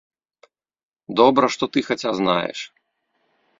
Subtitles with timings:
[1.21, 2.59] Добра, што ты хаця знаеш!